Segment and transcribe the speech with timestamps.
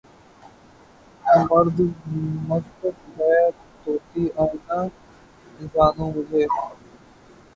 [1.49, 2.65] مردمک
[3.17, 3.35] ہے
[3.81, 4.79] طوطئِ آئینۂ
[5.73, 6.43] زانو مجھے